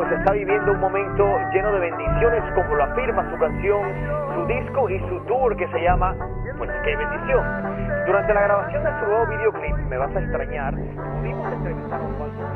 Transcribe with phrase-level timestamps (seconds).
[0.00, 3.82] Pues está viviendo un momento lleno de bendiciones como lo afirma su canción,
[4.34, 6.16] su disco y su tour que se llama
[6.56, 7.44] Pues qué bendición.
[8.06, 12.49] Durante la grabación de su nuevo videoclip, Me vas a extrañar, pudimos entrevistar a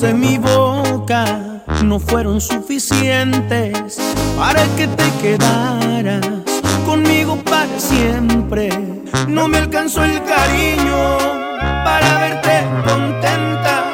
[0.00, 1.26] De mi boca
[1.84, 3.98] no fueron suficientes
[4.34, 6.26] para que te quedaras
[6.86, 8.70] conmigo para siempre.
[9.28, 11.18] No me alcanzó el cariño
[11.84, 13.84] para verte contenta.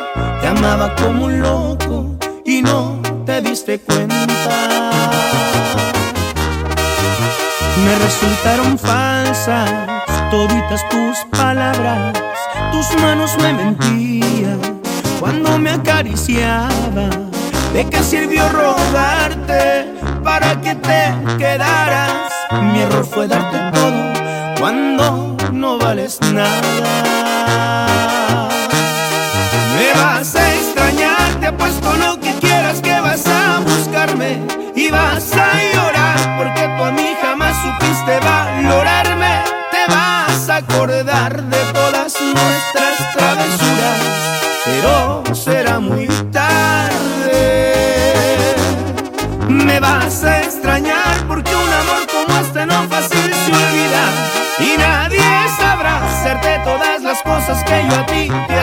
[0.41, 4.17] Te amaba como un loco y no te diste cuenta.
[7.85, 9.71] Me resultaron falsas
[10.31, 12.13] toditas tus palabras,
[12.71, 14.76] tus manos me mentían
[15.21, 17.11] cuando me acariciaba.
[17.73, 22.33] ¿De qué sirvió rogarte para que te quedaras?
[22.51, 26.49] Mi error fue darte todo cuando no vales nada.
[29.77, 34.41] Me vas a extrañar, te apuesto lo que quieras que vas a buscarme
[34.75, 39.43] y vas a llorar porque tú a mí jamás supiste valorarme.
[39.71, 41.76] Te vas a acordar de
[49.77, 54.05] Me vas a extrañar porque un amor como este no fácil se olvida.
[54.59, 55.21] Y nadie
[55.59, 58.59] sabrá hacerte todas las cosas que yo a ti te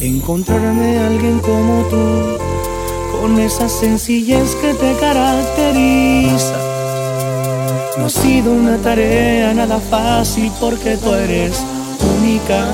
[0.00, 2.38] encontrarme a alguien como tú,
[3.12, 6.56] con esa sencillez que te caracteriza.
[7.98, 11.64] No ha sido una tarea nada fácil porque tú eres
[12.20, 12.64] única.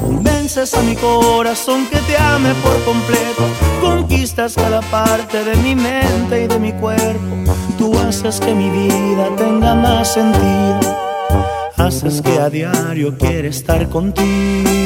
[0.00, 3.44] Convences a mi corazón que te ame por completo,
[4.10, 7.54] conquistas cada parte de mi mente y de mi cuerpo.
[7.78, 10.80] Tú haces que mi vida tenga más sentido
[11.76, 14.79] haces que a diario quiere estar contigo.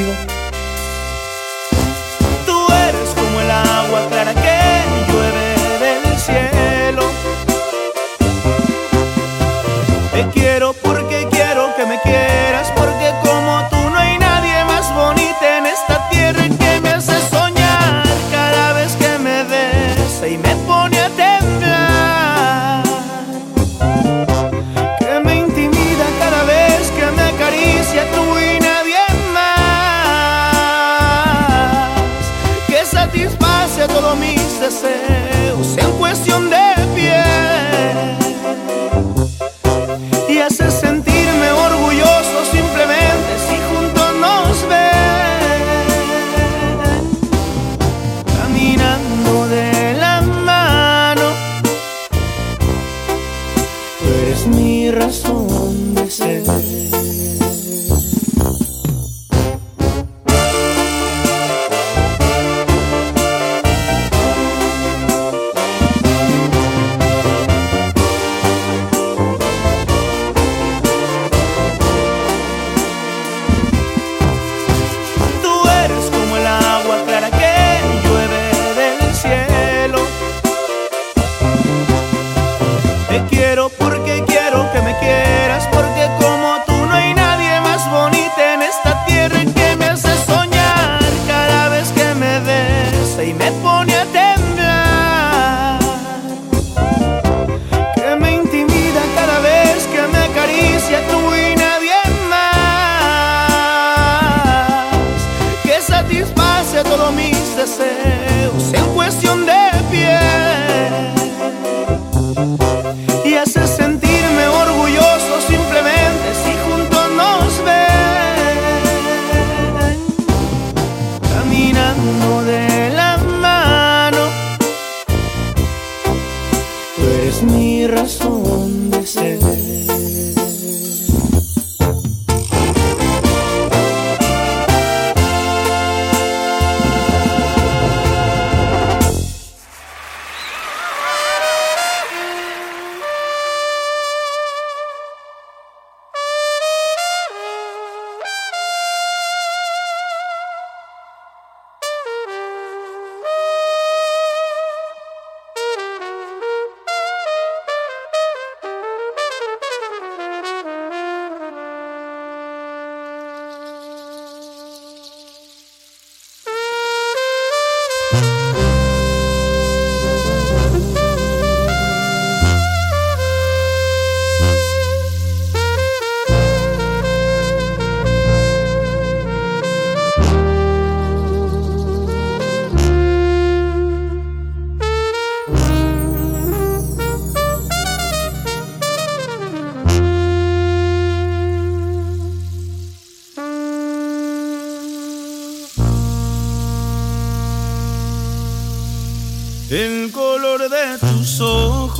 [199.75, 201.43] El color de tus ah.
[201.43, 201.99] ojos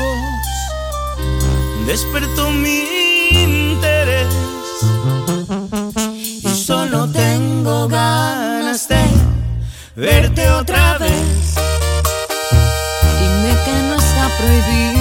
[1.86, 2.86] despertó mi
[3.32, 4.34] interés.
[6.42, 9.04] Y solo tengo ganas de
[9.94, 11.56] verte otra vez.
[13.20, 14.95] Dime que no está prohibido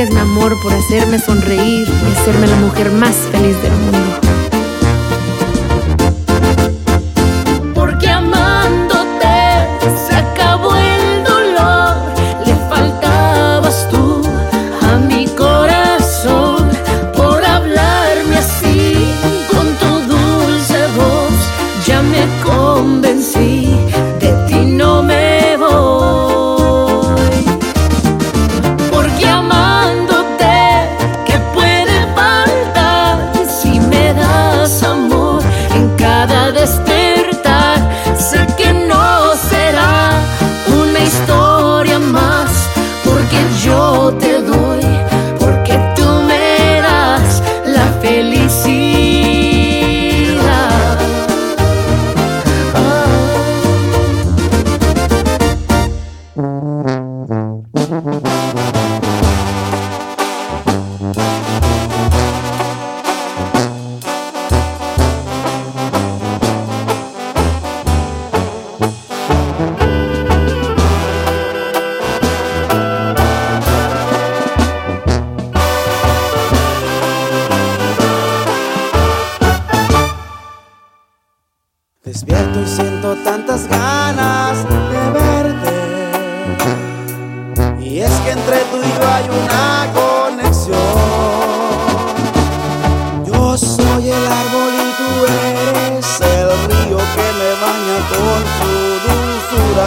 [0.00, 3.39] Gracias, mi amor, por hacerme sonreír y hacerme la mujer más feliz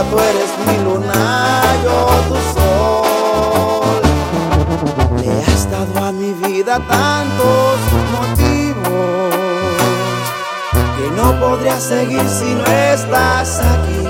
[0.10, 4.01] tú eres mi luna, yo tu sol.
[5.22, 7.79] Le has dado a mi vida tantos
[8.17, 9.33] motivos
[10.98, 14.03] que no podría seguir si no estás aquí.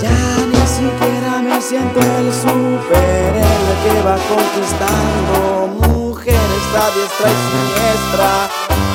[0.00, 0.20] Ya
[0.52, 8.30] ni siquiera me siento el super, el que va conquistando mujeres a diestra y siniestra.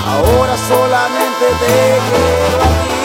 [0.08, 3.05] Ahora solamente te quiero a.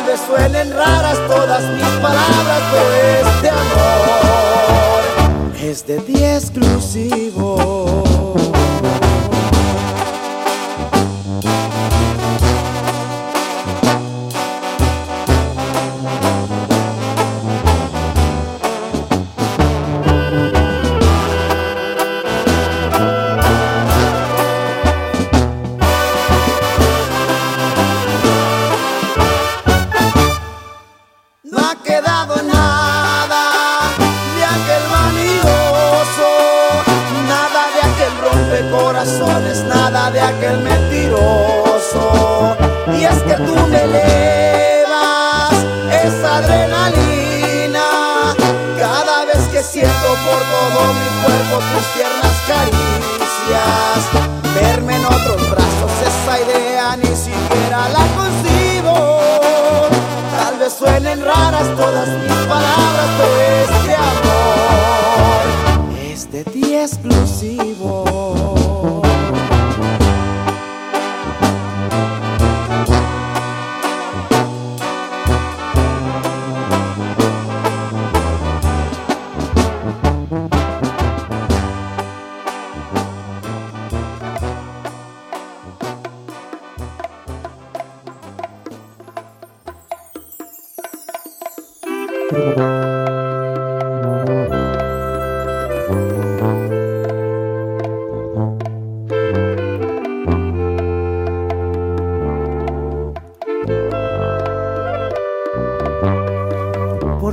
[0.00, 5.00] tal vez suenen raras todas mis palabras, pero este amor
[5.62, 8.09] es de ti exclusivo.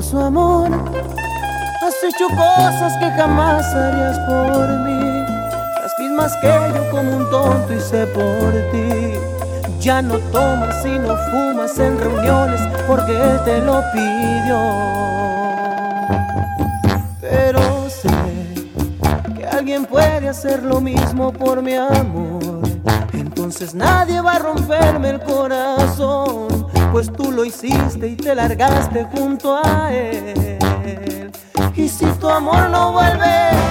[0.10, 0.70] Su amor
[1.82, 5.26] has hecho cosas que jamás harías por mí,
[5.82, 9.20] las mismas que yo como un tonto hice por ti.
[9.82, 15.07] Ya no tomas y no fumas en reuniones porque él te lo pidió.
[17.22, 18.10] Pero sé
[19.36, 22.62] que alguien puede hacer lo mismo por mi amor.
[23.14, 29.58] entonces nadie va a romperme el corazón, pues tú lo hiciste y te largaste junto
[29.64, 31.32] a él.
[31.76, 33.67] Y si tu amor no vuelve,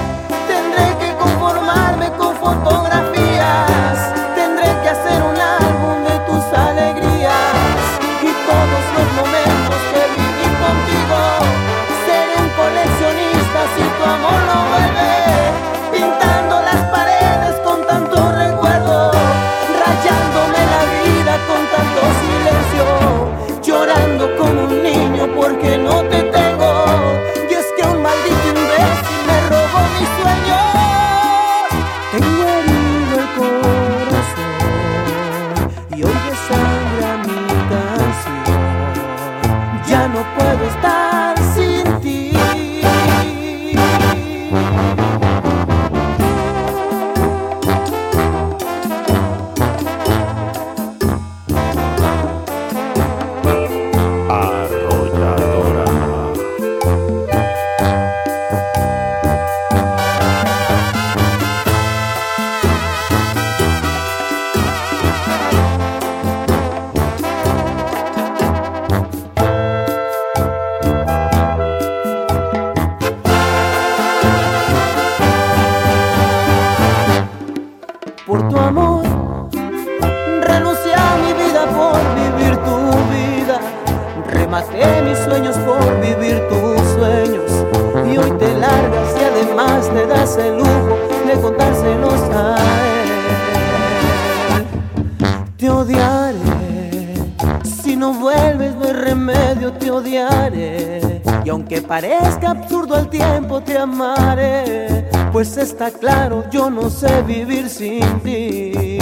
[105.90, 108.98] claro yo no sé vivir sin ti.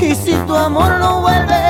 [0.00, 1.63] Y si tu amor no vuelve,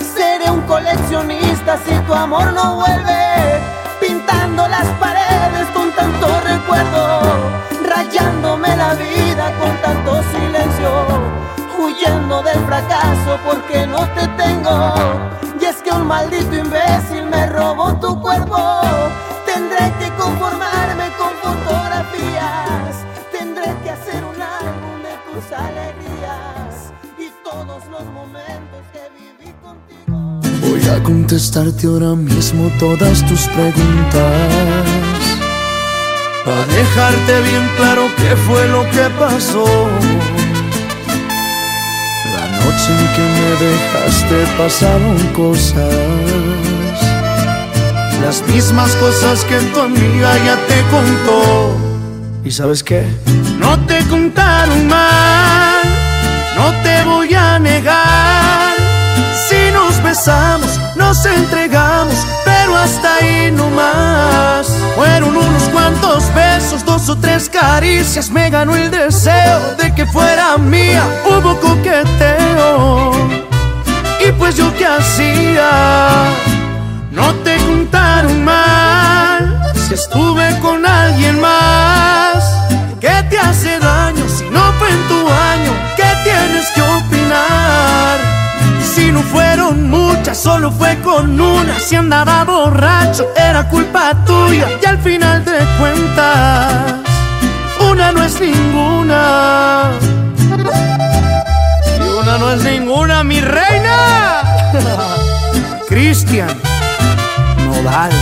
[0.00, 3.60] Seré un coleccionista si tu amor no vuelve,
[4.00, 7.20] pintando las paredes con tanto recuerdo,
[7.88, 10.90] rayándome la vida con tanto silencio
[11.78, 14.94] huyendo del fracaso porque no te tengo.
[15.60, 18.80] Y es que un maldito imbécil me robó tu cuerpo.
[19.46, 20.53] Tendré que conformarme
[27.94, 30.40] los momentos que viví contigo.
[30.60, 34.48] Voy a contestarte ahora mismo todas tus preguntas.
[36.44, 39.64] Para dejarte bien claro qué fue lo que pasó
[42.64, 45.94] noche en que me dejaste pasaron cosas.
[48.22, 51.76] Las mismas cosas que tu amiga ya te contó.
[52.44, 53.06] ¿Y sabes qué?
[53.58, 55.63] No te contaron mal,
[56.56, 58.74] no te voy a negar.
[59.48, 64.68] Si nos besamos, nos entregamos, pero hasta ahí no más.
[64.94, 70.56] Fueron unos cuantos besos, dos o tres caricias, me ganó el deseo de que fuera
[70.56, 71.02] mía.
[71.26, 73.12] Hubo coqueteo,
[74.26, 75.70] y pues yo qué hacía.
[77.10, 80.43] No te contaron mal si estuve
[90.54, 91.78] solo fue con una.
[91.80, 94.68] Si andaba borracho, era culpa tuya.
[94.80, 96.94] Y al final de cuentas,
[97.90, 99.90] una no es ninguna.
[101.98, 104.42] Y una no es ninguna, mi reina.
[105.88, 106.50] Cristian
[107.64, 108.12] Nodal.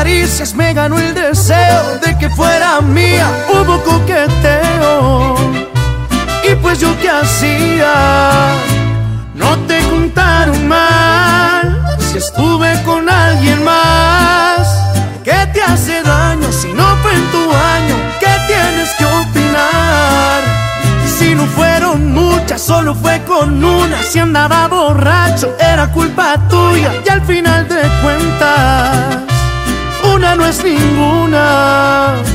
[0.00, 3.26] Caricias me ganó el deseo de que fuera mía.
[3.50, 5.34] Hubo coqueteo.
[6.50, 7.92] Y pues yo qué hacía,
[9.34, 11.98] no te contaron mal.
[11.98, 14.66] Si estuve con alguien más,
[15.22, 17.96] ¿qué te hace daño si no fue en tu año?
[18.20, 20.40] ¿Qué tienes que opinar?
[21.18, 24.02] Si no fueron muchas, solo fue con una.
[24.02, 26.90] Si andaba borracho, era culpa tuya.
[27.04, 29.29] Y al final de cuentas,
[30.20, 32.29] una no es ninguna.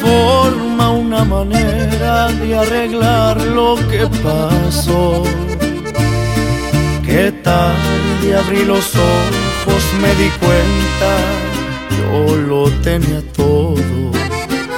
[0.00, 5.22] Forma, una manera de arreglar lo que pasó.
[7.04, 11.12] Qué tarde abrí los ojos, me di cuenta,
[11.98, 14.12] yo lo tenía todo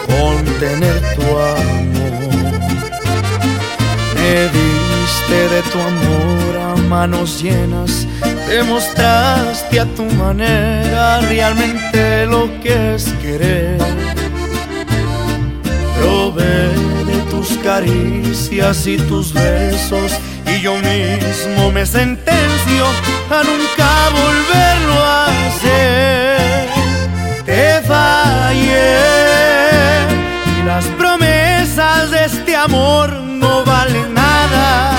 [0.09, 2.15] con tener tu amor.
[4.17, 8.07] Me diste de tu amor a manos llenas
[8.49, 14.04] Demostraste a tu manera realmente lo que es querer.
[16.35, 20.11] De tus caricias y tus besos
[20.47, 22.87] y yo mismo me sentencio
[23.31, 26.69] a nunca volverlo a hacer.
[27.45, 28.99] Te fallé
[30.59, 34.91] y las promesas de este amor no valen nada.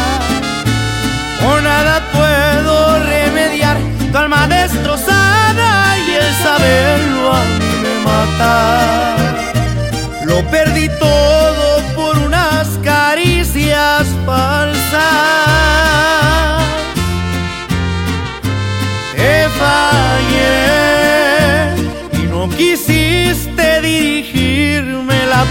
[1.49, 3.77] O nada puedo remediar
[4.09, 9.15] tu alma destrozada y el saberlo a mí me mata.
[10.25, 11.24] Lo perdí todo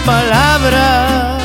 [0.05, 1.39] palabra.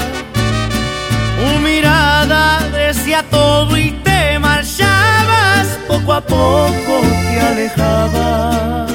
[1.37, 8.91] Tu mirada decía todo y te marchabas, poco a poco te alejabas.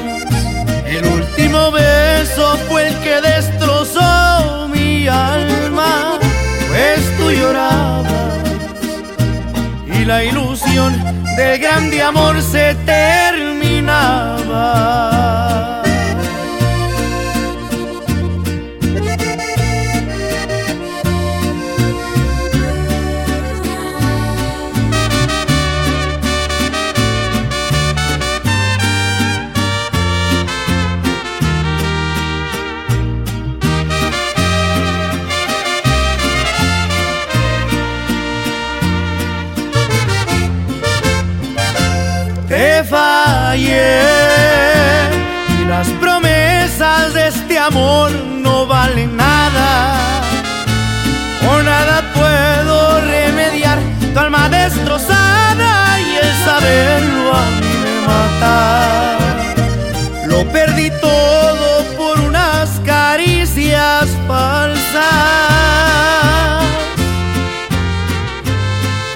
[0.86, 6.18] El último beso fue el que destrozó mi alma,
[6.68, 8.04] pues tú llorabas
[9.86, 10.92] y la ilusión
[11.36, 14.34] del grande amor se terminaba.
[60.52, 65.04] Perdí todo por unas caricias falsas.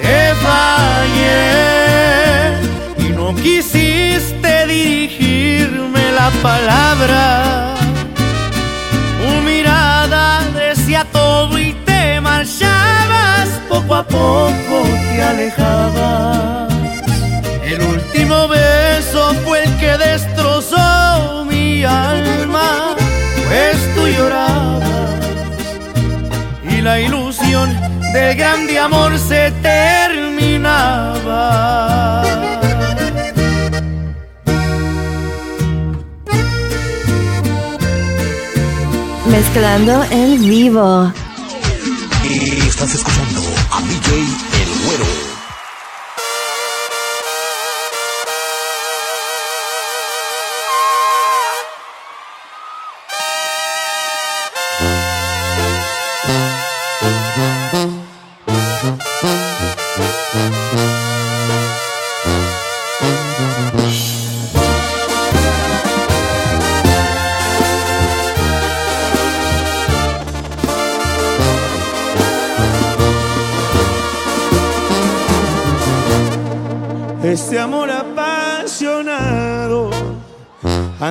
[0.00, 1.38] Te fallé
[2.98, 7.74] y no quisiste dirigirme la palabra.
[9.20, 16.77] Tu mirada decía todo y te marchabas, poco a poco te alejabas.
[28.12, 30.22] Del grande amor se terminaba.
[39.26, 41.12] Mezclando en vivo.
[42.24, 43.40] Y estás escuchando
[43.72, 44.47] a DJ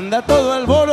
[0.08, 0.87] anda todo alborotado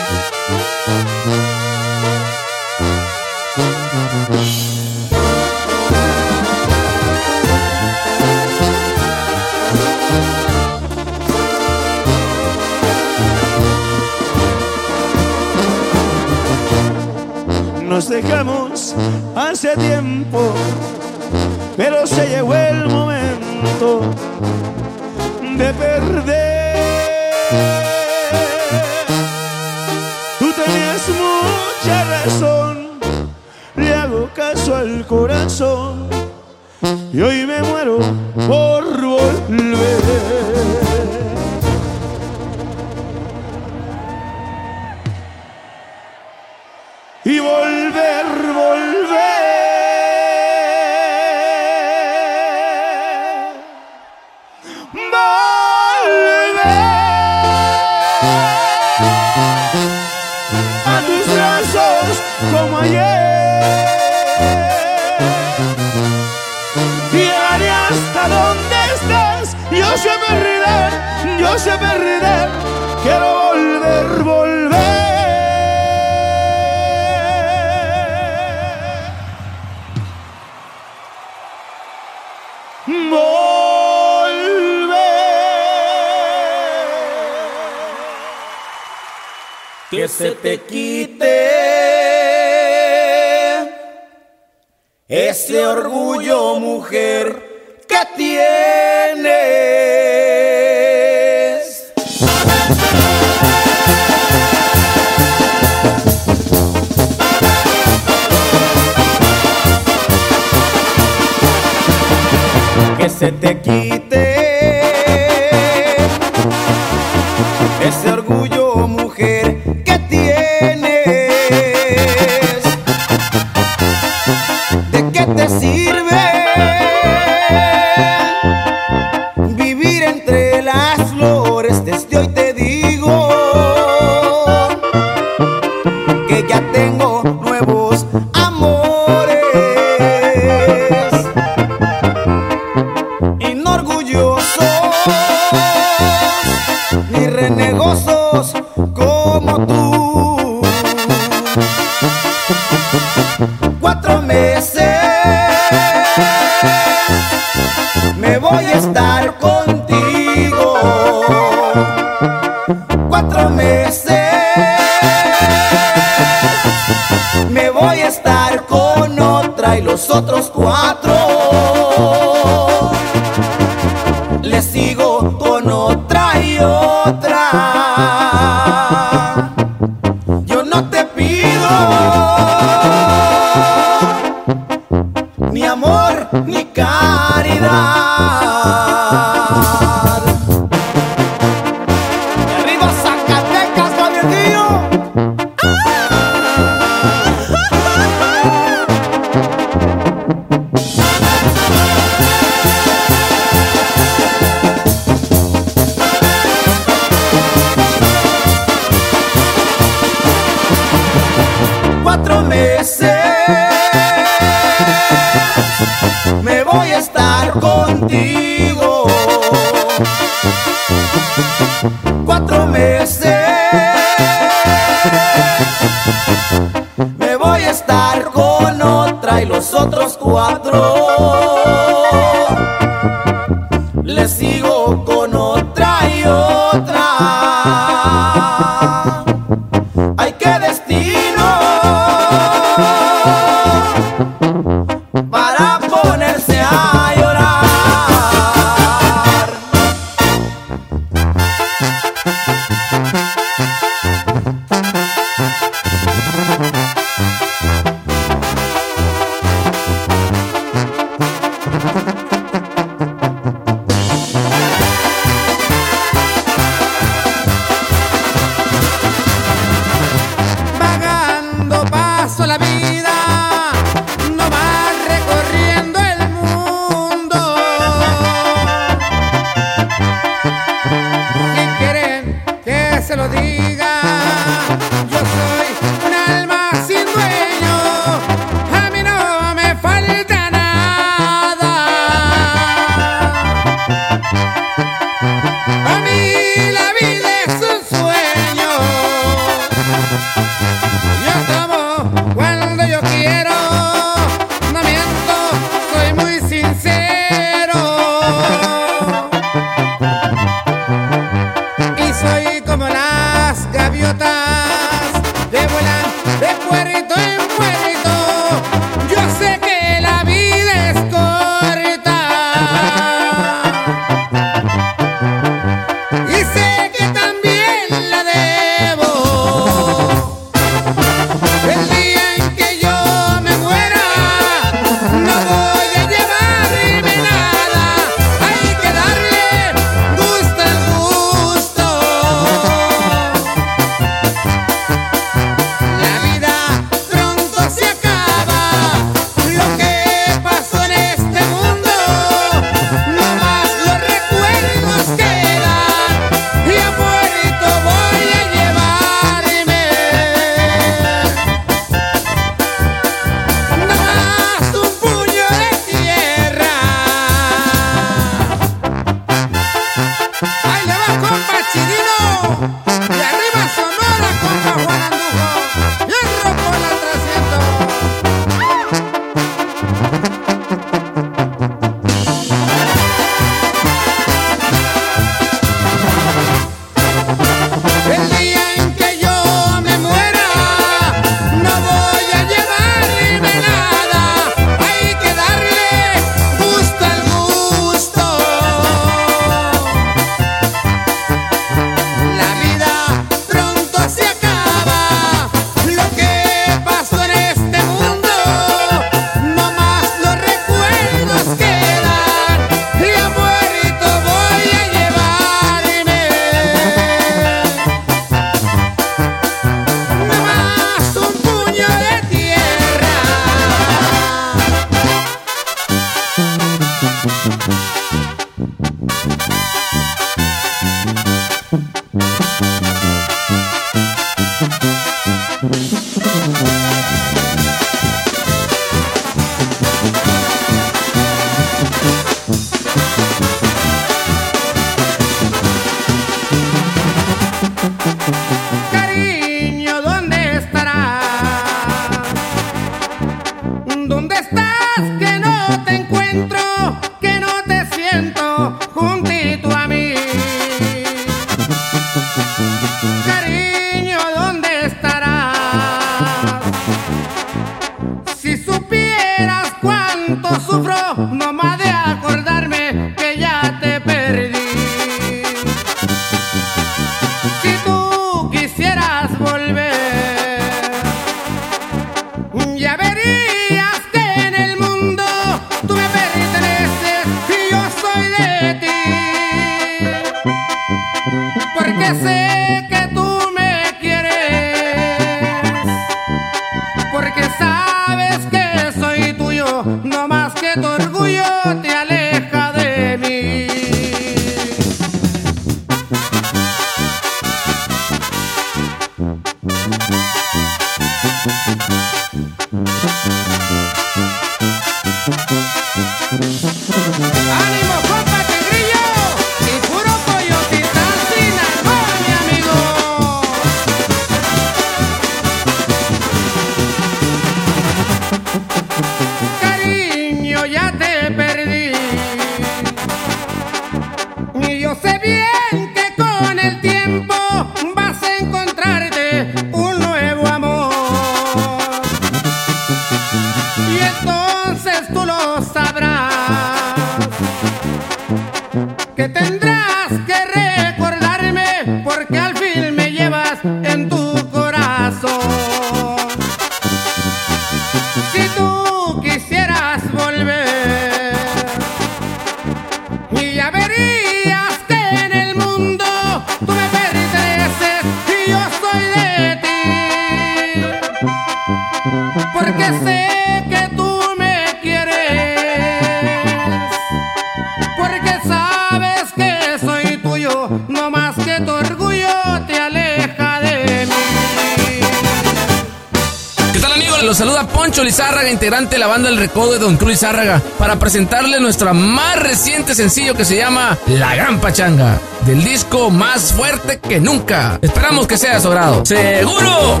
[589.14, 593.96] El Recodo de Don Cruz Zárraga para presentarle nuestro más reciente sencillo que se llama
[594.08, 597.78] La Gran Pachanga, del disco Más Fuerte que Nunca.
[597.80, 599.06] Esperamos que sea sobrado.
[599.06, 600.00] ¡Seguro!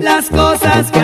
[0.00, 0.99] las cosas que